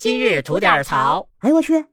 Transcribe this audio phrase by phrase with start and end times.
[0.00, 1.28] 今日吐点槽。
[1.40, 1.84] 哎呦我去！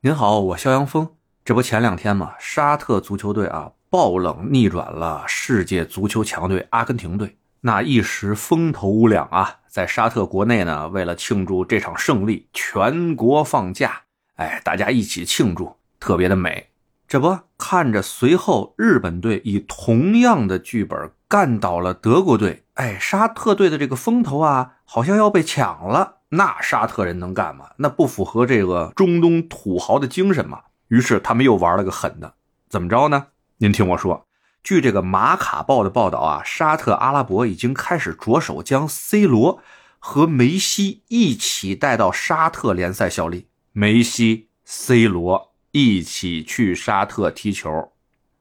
[0.00, 1.10] 您好，我肖阳峰。
[1.44, 9.56] 这不前两天嘛，沙特足球队啊爆冷逆转了世界足球强队阿根廷队，那一时风头无两啊。
[9.66, 14.02] 在沙特国内呢，为了庆祝这场胜利，全国放假，
[14.36, 16.68] 哎，大家一起庆祝，特别的美。
[17.08, 22.62] 这不看着随后日本队以同样的剧本干倒了德国队。
[22.74, 26.18] 哎，沙特队的这个风头啊，好像要被抢了。
[26.28, 27.70] 那沙特人能干吗？
[27.78, 30.60] 那不符合这个中东土豪的精神嘛。
[30.86, 32.34] 于是他们又玩了个狠的，
[32.68, 33.26] 怎么着呢？
[33.56, 34.28] 您听我说，
[34.62, 39.60] 据这个马卡报的报道啊，沙特阿拉伯已经开始着手将 C 罗
[39.98, 43.48] 和梅西一起带到沙特联赛效力。
[43.72, 47.90] 梅西、C 罗一起去沙特踢球，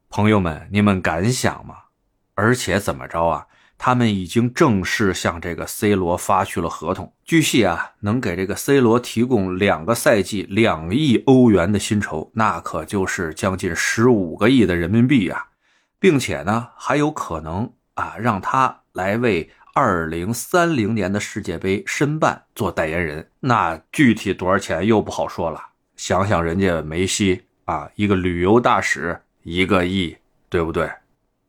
[0.08, 1.77] 朋友们，你们敢想吗？
[2.35, 3.47] 而且怎么着啊？
[3.86, 15.48] 他们已经正式向这个 C 罗发去了合同，据悉啊，能给这个 C 罗提供两个赛季两亿欧元的薪酬，那可就是将近十五个亿的人民币啊，
[16.00, 23.28] 并且呢，还有可能啊，让他来为二零三零年的世界杯申办做代言人。
[23.42, 25.62] 那具体多少钱又不好说了。
[25.97, 30.16] 想想人家梅西啊，一个旅游大使，一个亿，
[30.47, 30.90] 对不对？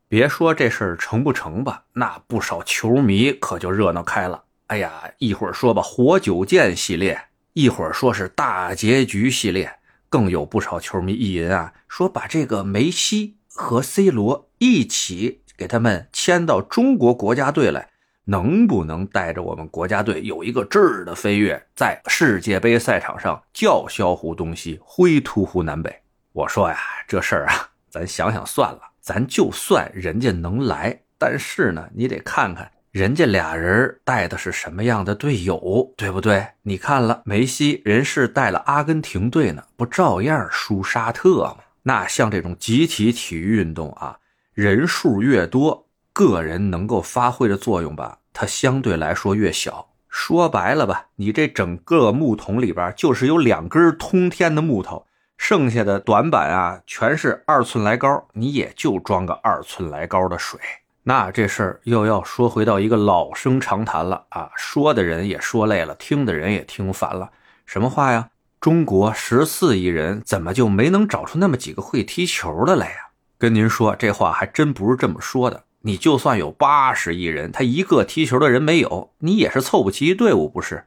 [0.07, 4.43] 别说这事儿成不成吧，那不少球迷可就热闹开了。
[4.67, 7.19] 哎呀，一会儿说吧活久见系列，
[7.53, 17.89] 一会儿说是大结局系列，更有不少球迷意淫啊，说把这个梅西和 C 罗一起给他们签到中国国家队来，
[18.25, 26.01] 能不能带着我们国家队有一个质的飞跃，在世界杯赛场上叫嚣乎东西，挥突乎南北？
[26.31, 28.81] 我说呀，这事儿啊，咱想想算了。
[29.05, 36.43] 咱就算人家能来，但是呢，你得看看人家俩人带的是什么样的队友，对不对？
[36.63, 41.57] 你看了梅西，人是带了阿根廷队呢，不照样输沙特吗？
[41.83, 44.17] 那像这种集体体育运动啊，
[44.55, 49.87] 人数越多，个人能够发挥的作用吧，它相对来说越小。
[50.09, 55.05] 说白了吧，你这整个木桶里边就是有两根通天的木头。
[55.37, 60.59] 剩下的短板啊，全是二寸来高，你也就装个二寸来高的水。
[61.03, 67.29] 那这事儿又要说回到一个老生常谈了啊，说的人也说累了，听的人也听烦了。
[67.65, 68.29] 什么话呀？
[68.59, 73.09] 中国十四亿人，怎么就没能找出那么几个会踢球的来呀？
[73.37, 75.65] 跟您说，这话还真不是这么说的。
[75.81, 80.85] 你就算有八十亿人，他一个踢球的人没有，你也是凑不齐一队伍，不是？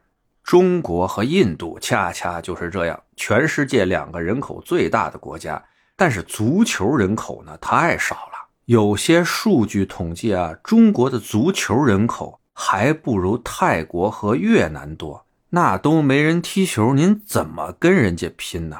[0.49, 5.63] 中国和印度恰恰就是这样，全世界两个人口最大的国家，
[5.95, 8.49] 但是足球人口呢太少了。
[8.65, 18.77] 有些数据统计啊，中国的足球人口还不如泰国和越南多，那都没人踢球，您怎么跟人家拼呢？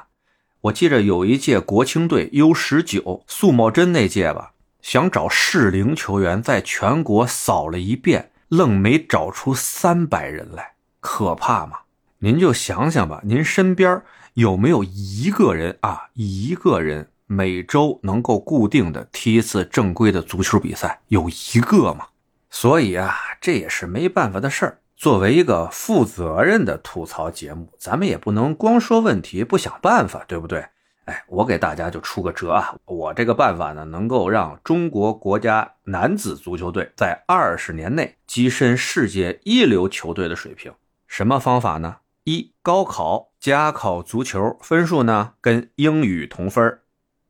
[0.61, 10.71] 我记着有一届国青队 U 十九苏茂贞那届吧，想找适龄球员，在全国扫了一遍，愣没找出三百人来。
[10.99, 11.79] 可怕吗？
[12.19, 14.01] 您就想想吧，您身边
[14.33, 16.09] 有没有一个人啊？
[16.13, 22.07] 一个人每周能够固定的踢一次正规的足球比赛，有一个吗？
[22.49, 24.79] 所以啊，这也是没办法的事儿。
[24.97, 30.65] 作为一个负责任的吐槽节目，咱们也不能光说问题不想办法，对不对？
[31.05, 32.75] 哎，我给大家就出个辙啊！
[32.85, 40.71] 我这个办法呢，能够让中国国家男子足球队在二十年内跻身世界一流球队的水平。
[41.09, 41.97] 什么方法呢？
[42.23, 46.79] 一、高考加考足球，分数呢跟英语同分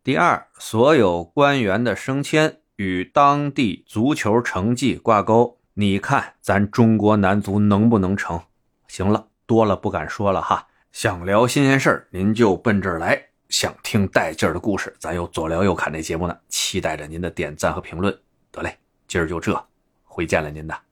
[0.03, 5.57] 第二，所有官员的升迁与当地足球成绩挂钩。
[5.75, 8.41] 你看咱中国男足能不能成？
[8.89, 10.68] 行了，多了不敢说了哈。
[10.91, 13.16] 想聊新鲜事儿，您就奔这儿来；
[13.47, 18.13] 想听带劲儿的故事，咱有左聊右侃这节目呢，期待着您的点赞和评论。
[18.51, 19.66] 得嘞，今儿就这，
[20.03, 20.88] 回见了您的。